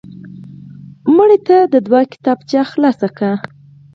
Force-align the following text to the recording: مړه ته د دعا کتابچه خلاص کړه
مړه 1.15 1.37
ته 1.47 1.57
د 1.73 1.75
دعا 1.85 2.01
کتابچه 2.13 2.61
خلاص 2.71 2.99
کړه 3.17 3.33